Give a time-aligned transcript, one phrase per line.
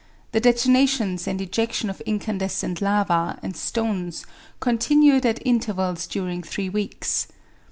[0.31, 4.25] The detonations and ejection of incandescent lava and stones
[4.59, 7.27] continued at intervals during three weeks.